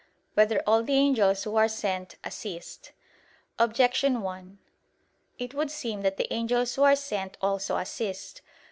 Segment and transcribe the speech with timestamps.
[0.33, 2.91] 3] Whether All the Angels Who Are Sent, Assist?
[3.59, 4.57] Objection 1:
[5.37, 8.41] It would seem that the angels who are sent also assist.